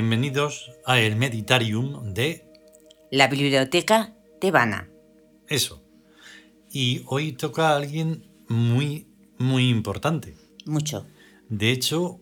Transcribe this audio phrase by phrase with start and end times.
[0.00, 2.44] Bienvenidos a el Meditarium de...
[3.10, 4.90] La biblioteca tebana.
[5.48, 5.82] Eso.
[6.70, 9.06] Y hoy toca a alguien muy,
[9.38, 10.34] muy importante.
[10.66, 11.06] Mucho.
[11.48, 12.20] De hecho,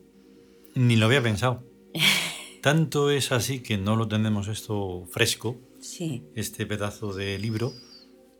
[0.73, 1.65] ni lo había pensado.
[2.61, 6.23] Tanto es así que no lo tenemos esto fresco, Sí.
[6.33, 7.73] este pedazo de libro,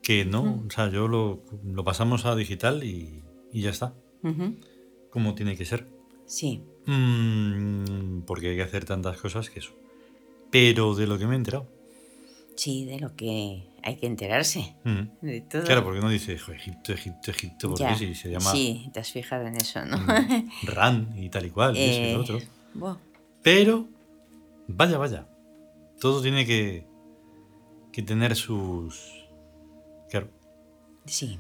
[0.02, 3.96] que no, o sea, yo lo, lo pasamos a digital y, y ya está,
[5.10, 5.90] como tiene que ser.
[6.26, 6.64] Sí.
[6.86, 9.74] Mm, porque hay que hacer tantas cosas que eso.
[10.52, 11.68] Pero de lo que me he enterado.
[12.56, 14.76] Sí, de lo que hay que enterarse.
[14.86, 15.02] Mm.
[15.26, 15.64] De todo.
[15.64, 17.98] Claro, porque no dice "Jo, Egipto, Egipto, Egipto, porque Ya.
[17.98, 19.98] sí, se llama Sí, te has fijado en eso, ¿no?
[19.98, 22.40] mm, Ran y tal y cual, y eso y Eh, otro.
[23.44, 23.88] Pero,
[24.68, 25.28] vaya, vaya.
[26.00, 26.86] Todo tiene que,
[27.92, 29.26] que tener sus.
[30.10, 30.30] Claro,
[31.06, 31.40] sí.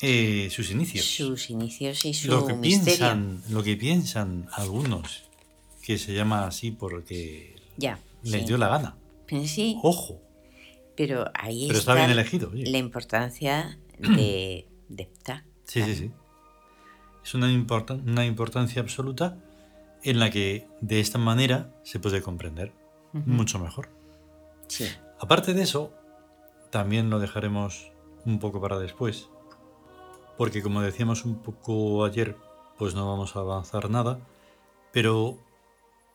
[0.00, 1.04] Eh, sus inicios.
[1.04, 2.84] Sus inicios y su lo que misterio.
[2.98, 5.24] piensan, lo que piensan algunos,
[5.82, 7.98] que se llama así porque Ya.
[8.22, 8.46] les sí.
[8.46, 8.96] dio la gana.
[9.44, 10.22] Sí, Ojo,
[10.96, 12.50] pero ahí pero está bien elegido.
[12.50, 12.64] oye.
[12.70, 15.44] la importancia de, de Ptah.
[15.64, 16.10] Sí, sí, sí.
[17.22, 19.36] Es una, importan- una importancia absoluta
[20.02, 22.72] en la que de esta manera se puede comprender
[23.12, 23.90] mucho mejor.
[24.68, 24.86] Sí.
[25.20, 25.92] Aparte de eso,
[26.70, 27.90] también lo dejaremos
[28.24, 29.28] un poco para después,
[30.38, 32.36] porque como decíamos un poco ayer,
[32.78, 34.20] pues no vamos a avanzar nada,
[34.92, 35.36] pero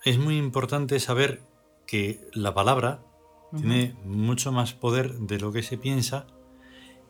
[0.04, 1.44] es muy importante saber
[1.86, 3.04] que la palabra
[3.56, 6.26] tiene mucho más poder de lo que se piensa,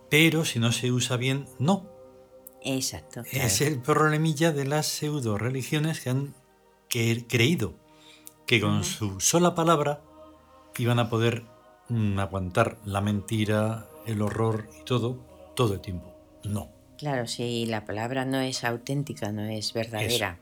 [0.09, 1.87] pero si no se usa bien, no.
[2.63, 3.23] Exacto.
[3.23, 3.47] claro.
[3.47, 6.35] Es el problemilla de las pseudo religiones que han
[6.89, 7.75] creído
[8.45, 10.01] que con su sola palabra
[10.77, 11.45] iban a poder
[11.89, 15.19] mm, aguantar la mentira, el horror y todo,
[15.55, 16.13] todo el tiempo.
[16.43, 16.72] No.
[16.97, 20.39] Claro, si la palabra no es auténtica, no es verdadera,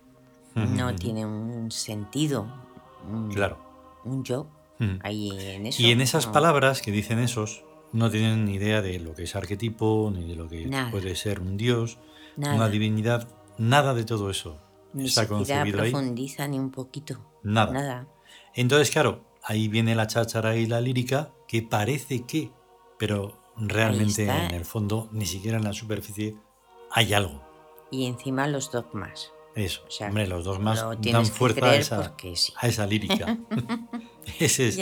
[0.55, 2.47] no tiene un sentido,
[3.09, 3.57] un, Claro.
[4.03, 4.47] un yo
[5.01, 5.81] ahí en eso.
[5.81, 6.33] Y en esas no.
[6.33, 7.63] palabras que dicen esos,
[7.93, 10.91] no tienen ni idea de lo que es arquetipo, ni de lo que Nada.
[10.91, 11.97] puede ser un dios,
[12.37, 12.55] Nada.
[12.55, 14.57] una divinidad, nada de todo eso.
[14.93, 15.91] Ni está concebido ahí.
[15.91, 17.19] profundiza ni un poquito.
[17.43, 17.71] Nada.
[17.71, 18.07] Nada.
[18.53, 22.51] Entonces, claro, ahí viene la cháchara y la lírica, que parece que,
[22.99, 26.35] pero realmente en el fondo, ni siquiera en la superficie,
[26.91, 27.41] hay algo.
[27.91, 29.31] Y encima los dogmas.
[29.55, 29.81] Eso.
[29.87, 32.53] O sea, Hombre, los dos más lo dan fuerza a esa, sí.
[32.57, 33.37] a esa lírica.
[34.39, 34.79] Ese es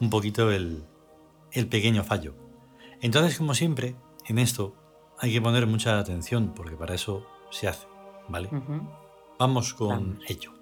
[0.00, 0.84] un poquito el,
[1.52, 2.34] el pequeño fallo.
[3.00, 3.96] Entonces, como siempre,
[4.26, 4.74] en esto
[5.18, 7.86] hay que poner mucha atención, porque para eso se hace,
[8.28, 8.50] ¿vale?
[9.38, 10.24] Vamos con Vamos.
[10.28, 10.52] ello.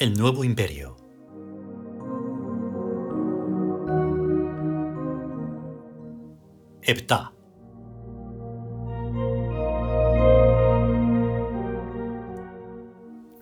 [0.00, 0.96] El nuevo imperio.
[6.80, 7.34] Heptá.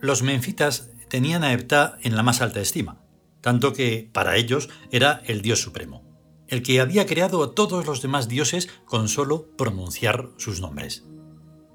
[0.01, 3.05] Los menfitas tenían a Heptá en la más alta estima,
[3.41, 6.03] tanto que para ellos era el dios supremo,
[6.49, 11.07] el que había creado a todos los demás dioses con solo pronunciar sus nombres.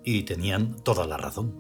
[0.04, 1.56] Y tenían toda la razón.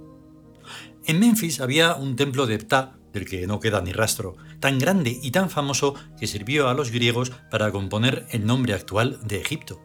[1.05, 5.17] En Memphis había un templo de Ptah, del que no queda ni rastro, tan grande
[5.21, 9.81] y tan famoso que sirvió a los griegos para componer el nombre actual de Egipto,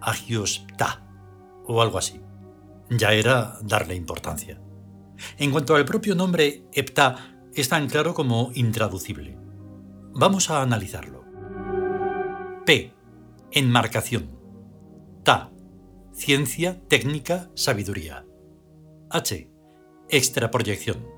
[0.00, 1.04] Agios Ptah,
[1.66, 2.20] o algo así.
[2.88, 4.60] Ya era darle importancia.
[5.36, 9.36] En cuanto al propio nombre Heptá, es tan claro como intraducible.
[10.14, 11.24] Vamos a analizarlo.
[12.64, 12.92] P.
[13.50, 14.30] Enmarcación.
[15.24, 15.50] Ta.
[16.12, 18.24] Ciencia, técnica, sabiduría.
[19.10, 19.50] H.
[20.08, 21.17] Extraproyección.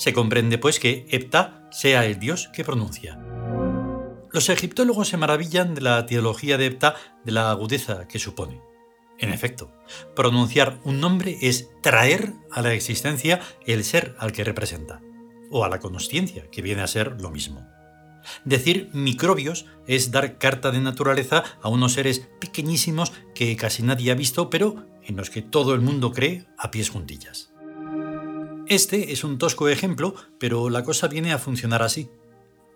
[0.00, 3.20] Se comprende pues que Heptá sea el dios que pronuncia.
[4.32, 8.62] Los egiptólogos se maravillan de la teología de Heptá de la agudeza que supone.
[9.18, 9.70] En efecto,
[10.16, 15.02] pronunciar un nombre es traer a la existencia el ser al que representa,
[15.50, 17.68] o a la consciencia, que viene a ser lo mismo.
[18.46, 24.14] Decir microbios es dar carta de naturaleza a unos seres pequeñísimos que casi nadie ha
[24.14, 27.49] visto, pero en los que todo el mundo cree a pies juntillas.
[28.70, 32.08] Este es un tosco ejemplo, pero la cosa viene a funcionar así.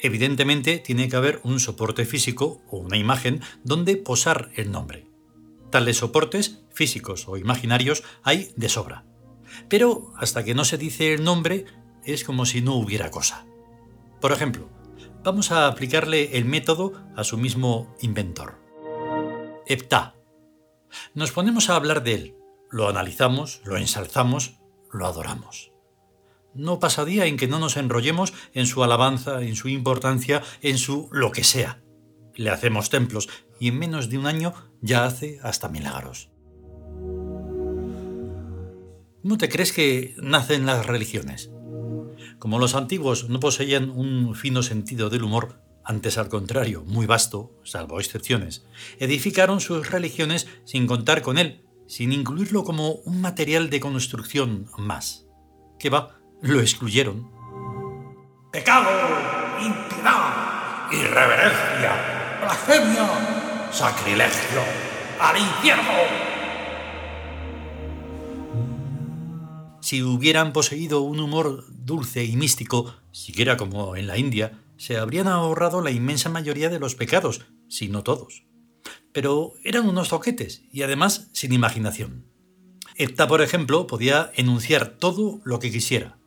[0.00, 5.06] Evidentemente tiene que haber un soporte físico o una imagen donde posar el nombre.
[5.70, 9.04] Tales soportes, físicos o imaginarios, hay de sobra.
[9.68, 11.64] Pero hasta que no se dice el nombre,
[12.04, 13.46] es como si no hubiera cosa.
[14.20, 14.68] Por ejemplo,
[15.22, 18.58] vamos a aplicarle el método a su mismo inventor.
[19.68, 20.16] Heptá.
[21.14, 22.36] Nos ponemos a hablar de él,
[22.68, 24.58] lo analizamos, lo ensalzamos,
[24.90, 25.73] lo adoramos.
[26.54, 30.78] No pasa día en que no nos enrollemos en su alabanza, en su importancia, en
[30.78, 31.82] su lo que sea.
[32.36, 33.28] Le hacemos templos
[33.58, 36.30] y en menos de un año ya hace hasta milagros.
[39.22, 41.50] ¿No te crees que nacen las religiones?
[42.38, 47.58] Como los antiguos no poseían un fino sentido del humor, antes al contrario, muy vasto,
[47.64, 48.66] salvo excepciones,
[48.98, 55.26] edificaron sus religiones sin contar con él, sin incluirlo como un material de construcción más.
[55.78, 57.30] Que va, lo excluyeron.
[58.52, 58.90] Pecado,
[59.60, 64.60] impiedad, irreverencia, blasfemia, sacrilegio,
[65.18, 65.82] al infierno.
[69.80, 75.28] Si hubieran poseído un humor dulce y místico, siquiera como en la India, se habrían
[75.28, 78.44] ahorrado la inmensa mayoría de los pecados, si no todos.
[79.12, 82.26] Pero eran unos zoquetes y además sin imaginación.
[82.96, 86.18] Esta, por ejemplo, podía enunciar todo lo que quisiera.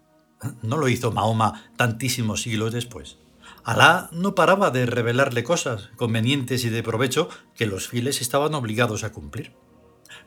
[0.62, 3.18] No lo hizo Mahoma tantísimos siglos después.
[3.64, 9.04] Alá no paraba de revelarle cosas convenientes y de provecho que los fieles estaban obligados
[9.04, 9.54] a cumplir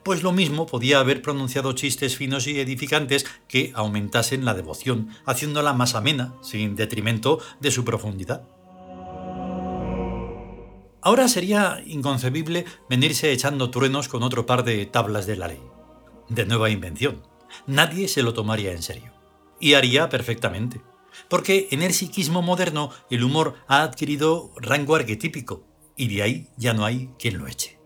[0.03, 5.73] pues lo mismo podía haber pronunciado chistes finos y edificantes que aumentasen la devoción, haciéndola
[5.73, 8.43] más amena, sin detrimento de su profundidad.
[11.03, 15.61] Ahora sería inconcebible venirse echando truenos con otro par de tablas de la ley.
[16.29, 17.23] De nueva invención.
[17.65, 19.20] Nadie se lo tomaría en serio.
[19.61, 20.81] Y haría perfectamente.
[21.29, 25.65] Porque en el psiquismo moderno el humor ha adquirido rango arquetípico,
[25.95, 27.79] y de ahí ya no hay quien lo eche.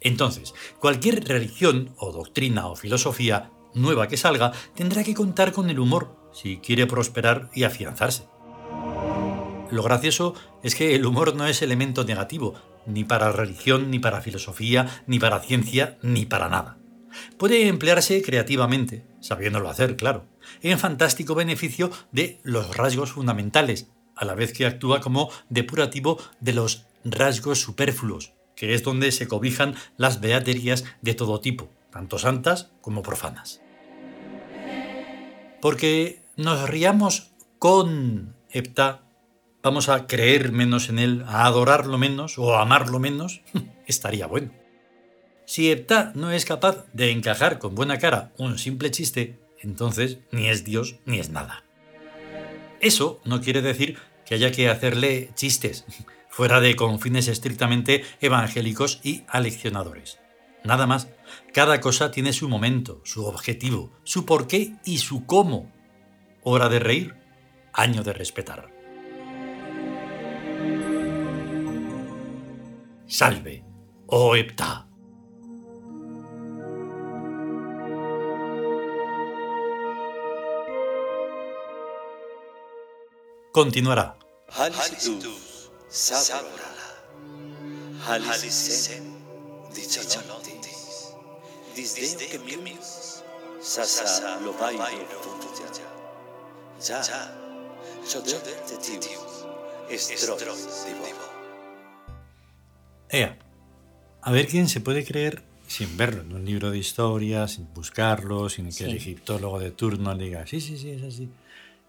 [0.00, 5.80] Entonces, cualquier religión o doctrina o filosofía nueva que salga tendrá que contar con el
[5.80, 8.28] humor si quiere prosperar y afianzarse.
[9.70, 12.54] Lo gracioso es que el humor no es elemento negativo,
[12.86, 16.78] ni para religión, ni para filosofía, ni para ciencia, ni para nada.
[17.36, 20.26] Puede emplearse creativamente, sabiéndolo hacer, claro,
[20.62, 26.52] en fantástico beneficio de los rasgos fundamentales, a la vez que actúa como depurativo de
[26.52, 32.72] los rasgos superfluos, que es donde se cobijan las beaterías de todo tipo, tanto santas
[32.80, 33.60] como profanas.
[35.60, 39.02] Porque nos riamos con Heptá,
[39.62, 43.42] vamos a creer menos en él, a adorarlo menos o a amarlo menos,
[43.86, 44.52] estaría bueno.
[45.46, 50.48] Si Heptá no es capaz de encajar con buena cara un simple chiste, entonces ni
[50.48, 51.64] es Dios ni es nada.
[52.80, 55.84] Eso no quiere decir que haya que hacerle chistes,
[56.28, 60.18] fuera de confines estrictamente evangélicos y aleccionadores.
[60.64, 61.08] Nada más,
[61.52, 65.72] cada cosa tiene su momento, su objetivo, su porqué y su cómo.
[66.42, 67.14] Hora de reír,
[67.72, 68.68] año de respetar.
[73.06, 73.64] Salve,
[74.06, 74.87] oh Hepta.
[83.52, 84.16] Continuará.
[103.10, 103.38] Ea,
[104.22, 108.48] a ver quién se puede creer sin verlo en un libro de historia, sin buscarlo,
[108.48, 111.28] sin que el egiptólogo de turno diga, sí, sí, sí, es así,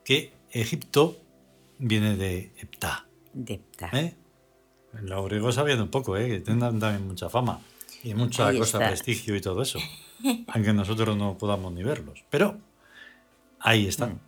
[0.03, 1.17] que Egipto
[1.79, 3.07] viene de Epta.
[3.33, 3.89] De Epta.
[3.93, 4.15] ¿Eh?
[5.01, 6.27] Los griegos sabían un poco, ¿eh?
[6.27, 7.61] que tienen también mucha fama
[8.03, 9.79] y mucha cosa, prestigio y todo eso.
[10.47, 12.23] aunque nosotros no podamos ni verlos.
[12.29, 12.59] Pero
[13.59, 14.13] ahí están.
[14.13, 14.19] Mm.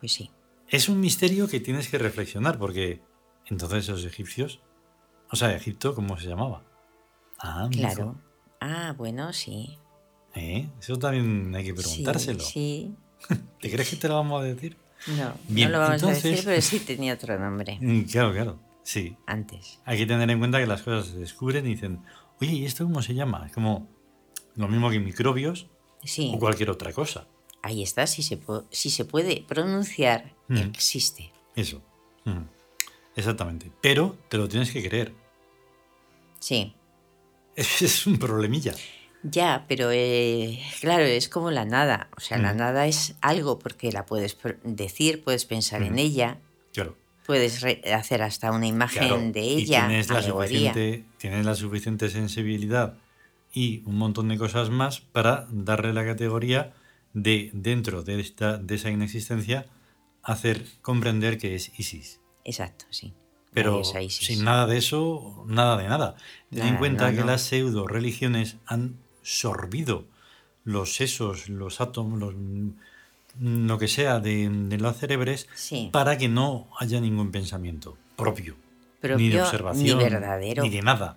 [0.00, 0.30] Pues sí.
[0.68, 3.00] Es un misterio que tienes que reflexionar, porque
[3.46, 4.60] entonces los egipcios,
[5.30, 6.62] o sea, Egipto, ¿cómo se llamaba?
[7.38, 8.16] Ah, claro.
[8.60, 9.78] Ah, bueno, sí.
[10.34, 10.68] ¿Eh?
[10.80, 12.40] Eso también hay que preguntárselo.
[12.40, 12.94] Sí.
[13.60, 14.76] ¿Te crees que te lo vamos a decir?
[15.06, 17.78] No, no lo vamos a decir, pero sí tenía otro nombre.
[17.80, 18.60] Mm, claro, claro.
[18.82, 19.16] Sí.
[19.26, 19.80] Antes.
[19.84, 22.00] Hay que tener en cuenta que las cosas se descubren y dicen,
[22.40, 23.46] oye, ¿y esto cómo se llama?
[23.46, 23.88] Es como
[24.56, 25.68] lo mismo que microbios
[26.32, 27.26] o cualquier otra cosa.
[27.62, 28.38] Ahí está, si se,
[28.70, 30.58] si se puede pronunciar, mm.
[30.58, 31.32] existe.
[31.56, 31.82] Eso.
[32.24, 32.42] Mm.
[33.16, 33.70] Exactamente.
[33.80, 35.12] Pero te lo tienes que creer.
[36.40, 36.74] Sí.
[37.56, 38.74] Es, un problemilla.
[39.24, 42.08] Ya, pero eh, claro, es como la nada.
[42.16, 42.56] O sea, la mm.
[42.56, 46.38] nada es algo porque la puedes decir, puedes pensar en ella.
[46.72, 49.86] Claro puedes hacer hasta una imagen de ella.
[49.86, 52.98] tienes la, suficiente, tienes la suficiente sensibilidad
[53.52, 56.74] y un montón de cosas más para darle la categoría
[57.12, 59.66] de dentro de, esta, de esa inexistencia
[60.22, 62.20] hacer comprender que es Isis.
[62.44, 63.14] Exacto, sí.
[63.52, 66.16] Pero sin nada de eso, nada de nada.
[66.50, 70.04] Ten en cuenta que las pseudo religiones han sorbido
[70.64, 75.88] los sesos, los átomos, los mm, lo que sea de, de los cerebres Sí.
[75.92, 78.54] para que no haya ningún pensamiento propio,
[79.02, 80.62] ni de observación, ni verdadero.
[80.62, 81.16] ni de nada.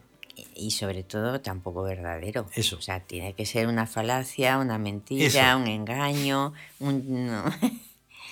[0.56, 2.48] Y sobre todo tampoco verdadero.
[2.56, 2.78] Eso.
[2.78, 5.58] O sea, tiene que ser una falacia, una mentira, Eso.
[5.62, 7.44] un engaño, un...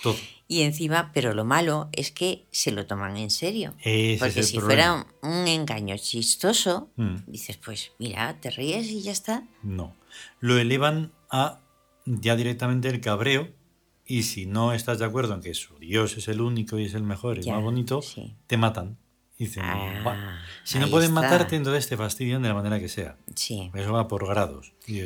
[0.02, 0.16] Todo.
[0.48, 3.74] Y encima, pero lo malo es que se lo toman en serio.
[3.82, 5.04] Ese Porque si problema.
[5.22, 7.16] fuera un, engaño chistoso, Mm.
[7.26, 9.42] dices, pues mira, te ríes y ya está.
[9.62, 9.96] No.
[10.40, 11.60] Lo elevan a
[12.04, 13.48] ya directamente el cabreo
[14.04, 16.94] y si no estás de acuerdo en que su Dios es el único y es
[16.94, 18.36] el mejor y Ya, más bonito, sí.
[18.46, 18.98] te matan.
[19.38, 21.20] Dicen, Ah, "Buah, si no pueden está.
[21.22, 23.18] matarte, entonces te fastidian de la manera que sea.
[23.34, 24.72] Sí, Eso va por grados.
[24.86, 25.00] Y,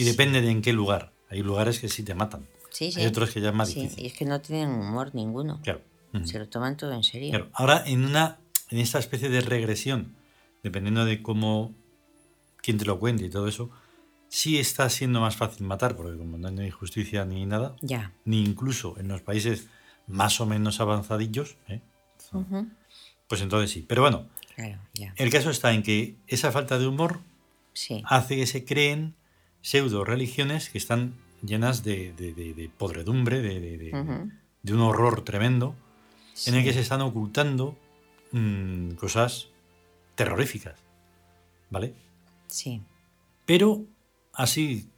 [0.00, 1.12] y depende de en qué lugar.
[1.28, 2.46] Hay lugares que sí te matan.
[2.74, 3.00] Sí, sí.
[3.00, 4.04] Hay otros que ya es más Sí, difícil.
[4.04, 5.60] y es que no tienen humor ninguno.
[5.62, 5.80] Claro.
[6.24, 7.30] Se lo toman todo en serio.
[7.30, 7.48] Claro.
[7.54, 8.38] Ahora, en una
[8.70, 10.14] en esta especie de regresión,
[10.62, 11.72] dependiendo de cómo
[12.62, 13.70] quién te lo cuente y todo eso,
[14.28, 18.12] sí está siendo más fácil matar, porque como no hay justicia ni nada, Ya.
[18.24, 19.68] ni incluso en los países
[20.06, 21.80] más o menos avanzadillos, ¿eh?
[23.28, 23.84] Pues entonces sí.
[23.86, 25.14] Pero bueno, Claro, ya.
[25.16, 27.20] el caso está en que esa falta de humor
[27.72, 28.02] Sí.
[28.06, 29.14] hace que se creen
[29.62, 35.74] pseudo religiones que están llenas de, de- de- de podredumbre, de, de- un horror tremendo,
[36.46, 37.76] en el que se están ocultando
[38.32, 39.48] mm, cosas
[40.14, 40.80] terroríficas.
[41.70, 41.94] ¿Vale?
[42.46, 42.82] Sí.
[43.46, 43.84] Pero
[44.32, 44.88] así,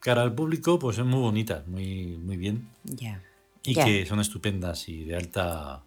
[0.00, 2.68] cara al público, pues son muy bonitas, muy, muy bien.
[2.84, 3.22] Ya.
[3.62, 5.82] Y que son estupendas y de alta.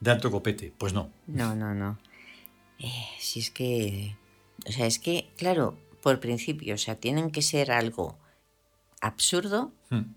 [0.00, 0.72] de alto copete.
[0.78, 1.10] Pues no.
[1.26, 1.98] No, no, no.
[2.78, 4.16] Eh, si es que.
[4.68, 8.16] O sea, es que, claro, por principio, o sea, tienen que ser algo
[9.00, 10.12] absurdo, Hmm,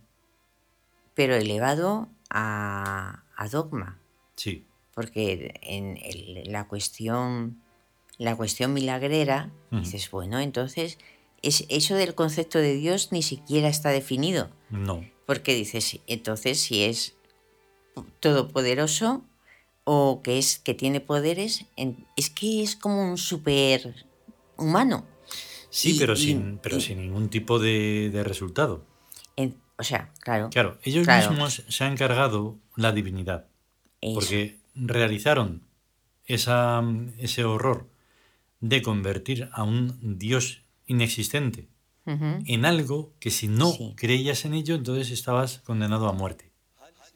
[1.13, 3.99] pero elevado a, a dogma.
[4.35, 4.65] Sí.
[4.93, 7.61] Porque en el- la cuestión.
[8.17, 9.81] La cuestión milagrera, Ujú.
[9.81, 10.97] dices, bueno, entonces.
[11.41, 14.49] Es, eso del concepto de Dios ni siquiera está definido.
[14.69, 15.05] No.
[15.25, 17.15] Porque dices, entonces si es
[18.19, 19.23] todopoderoso
[19.85, 21.65] o que es que tiene poderes,
[22.15, 24.05] es que es como un super
[24.57, 25.05] humano.
[25.69, 28.85] Sí, Y- pero, y- sin, pero y- sin ningún tipo de, de resultado.
[29.35, 30.49] En- o sea, claro.
[30.49, 31.29] Claro, ellos Claro.
[31.31, 33.45] mismos se han cargado la divinidad.
[34.01, 34.13] eso.
[34.15, 35.61] Porque realizaron
[36.25, 36.81] esa,
[37.17, 37.89] ese horror
[38.61, 41.67] de convertir a un Dios inexistente
[42.05, 43.93] en algo que si no Sí.
[43.95, 46.51] creías en ello, entonces estabas condenado a muerte.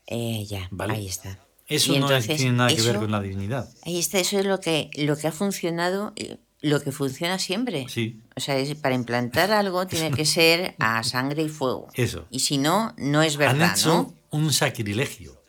[0.08, 0.94] Eh, ya, Vale.
[0.94, 1.40] ahí está.
[1.68, 3.68] Eso no tiene nada que ver con la divinidad.
[3.84, 7.86] Ahí está, eso es lo que, lo que ha funcionado, eh, lo que funciona siempre.
[7.90, 11.90] Sí, O sea, es- para implantar algo tiene que ser a sangre y fuego.
[11.94, 12.26] eso.
[12.32, 14.14] Y si no, no es verdad, Han hecho ¿no?
[14.32, 15.40] un sacrilegio.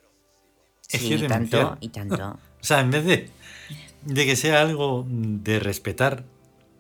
[0.91, 2.39] Es Sí, que y tanto, y tanto.
[2.61, 3.31] O sea, en vez de,
[4.03, 6.25] de que sea algo de respetar,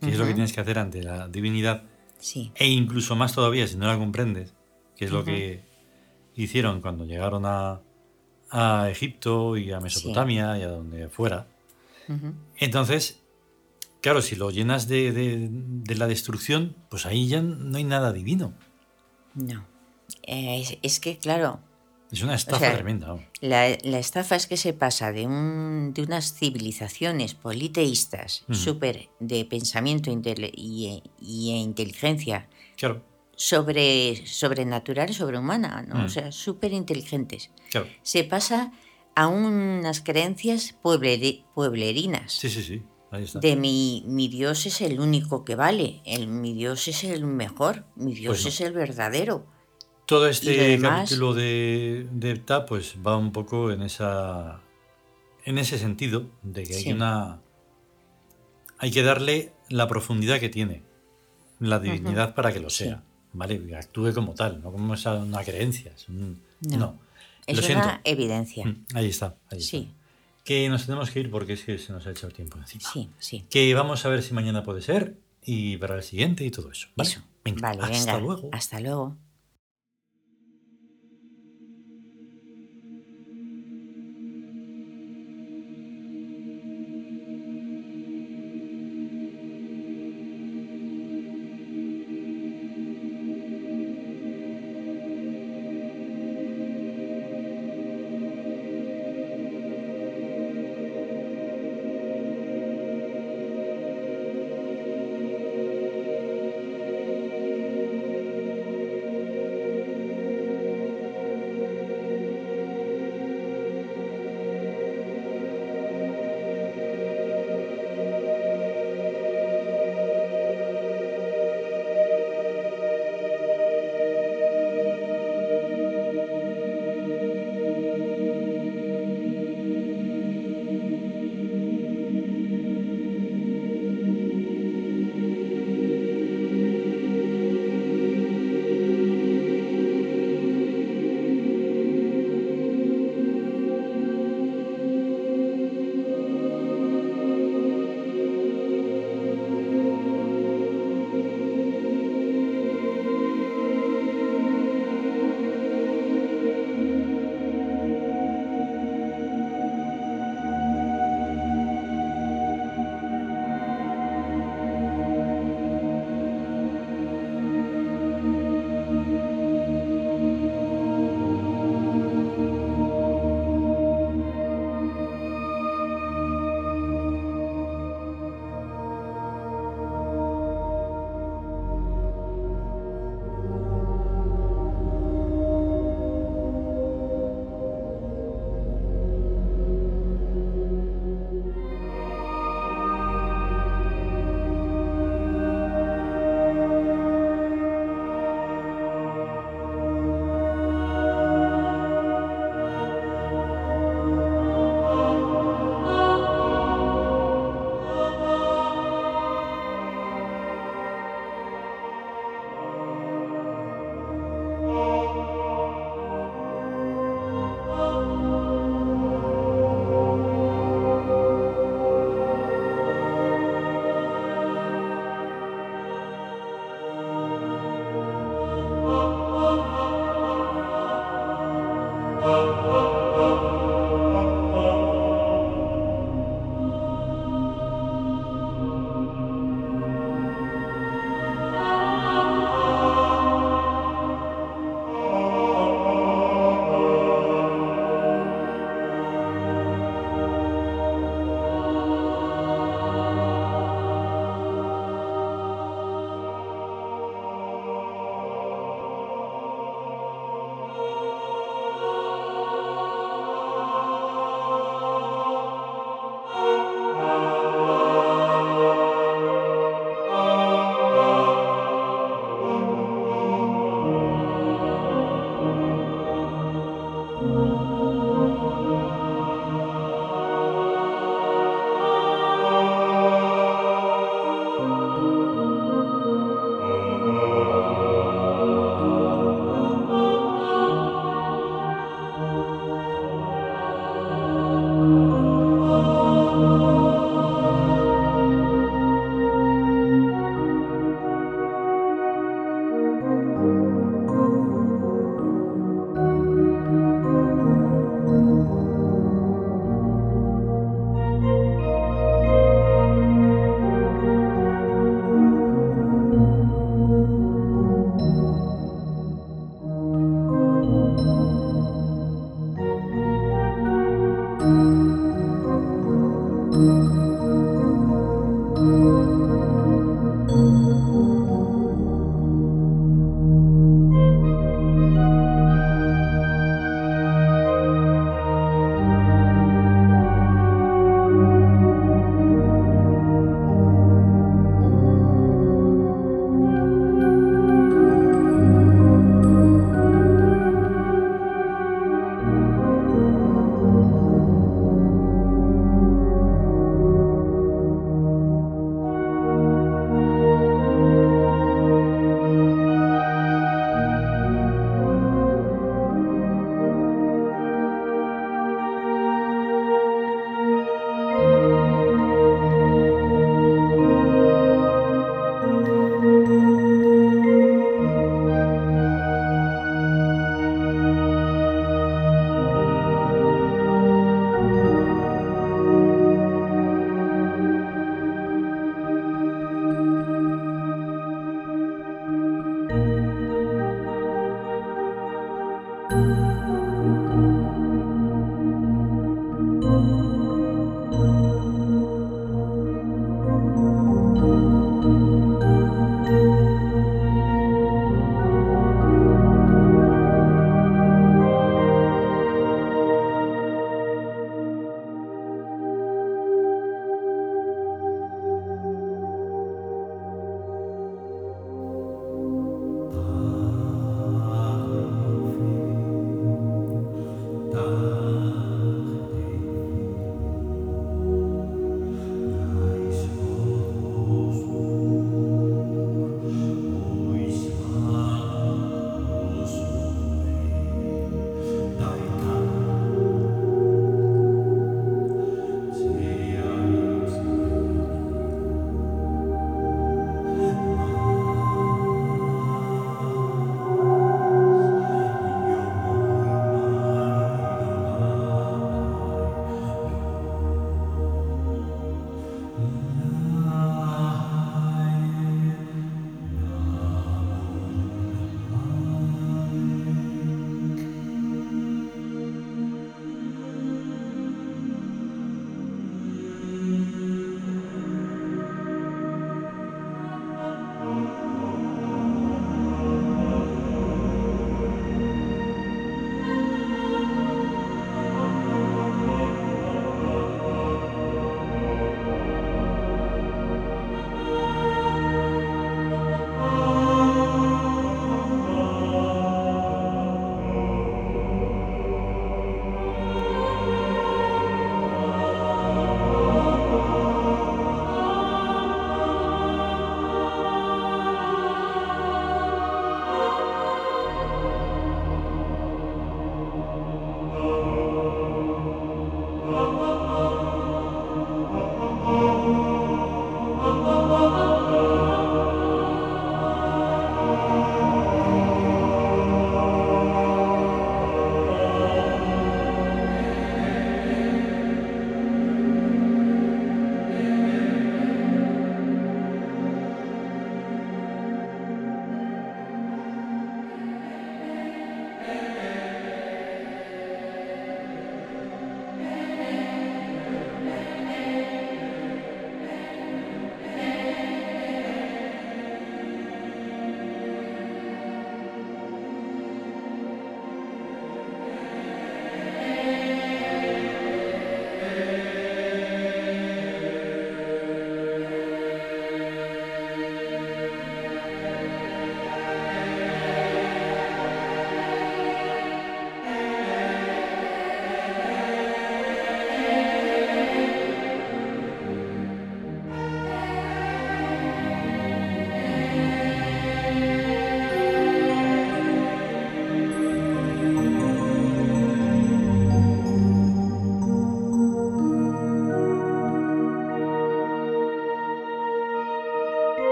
[0.00, 1.82] que es lo que tienes que hacer ante la divinidad,
[2.20, 4.52] Sí, e incluso más todavía si no la comprendes,
[4.96, 5.62] que es lo que
[6.34, 7.80] hicieron cuando llegaron a,
[8.50, 11.46] a Egipto y a Mesopotamia y a donde fuera.
[12.56, 13.17] Entonces,
[14.00, 18.12] claro, si lo llenas de, de- de la destrucción, pues ahí ya no hay nada
[18.12, 18.52] divino.
[19.34, 19.64] no.
[20.22, 21.60] Eh, es, es que, claro,
[22.10, 23.14] Es una estafa sea, tremenda.
[23.42, 28.54] La, la estafa es que se pasa de, un, de unas civilizaciones politeístas, Ujú.
[28.54, 33.02] súper de pensamiento y, y inteligencia, Claro,
[33.36, 35.96] sobre, sobrenatural, sobrehumana, ¿no?
[35.96, 36.04] Mm.
[36.04, 37.50] o sea, súper inteligentes.
[37.70, 37.86] claro.
[38.02, 38.72] Se pasa
[39.14, 42.32] a unas creencias puebleri- pueblerinas.
[42.32, 42.82] Sí, sí, sí.
[43.10, 47.84] De mi, mi Dios es el único que vale, el, mi Dios es el mejor,
[47.96, 48.48] mi Dios Pues no.
[48.50, 49.46] es el verdadero.
[50.06, 54.60] Todo este demás- capítulo de, de Heptá, pues va un poco en esa
[55.44, 56.92] en ese sentido de que hay Sí.
[56.92, 57.40] una
[58.78, 60.82] hay que darle la profundidad que tiene
[61.60, 62.84] la divinidad para que lo Sí.
[62.84, 63.74] sea, ¿vale?
[63.76, 65.92] Actúe como tal, no como esa una creencia.
[65.96, 66.76] es un- No.
[66.76, 66.98] no.
[67.46, 67.84] Es Lo siento.
[67.84, 68.66] una evidencia.
[68.66, 69.97] Mm, Ahí está, ahí Sí, está.
[70.48, 72.82] Que nos tenemos que ir porque es que se nos ha echado el tiempo encima.
[72.90, 73.44] sí, sí.
[73.50, 76.88] Que vamos a ver si mañana puede ser y para el siguiente y todo eso.
[76.96, 77.10] ¿vale?
[77.10, 77.20] Eso.
[77.44, 78.26] Venga, vale, hasta venga.
[78.26, 78.48] luego.
[78.52, 79.16] Hasta luego.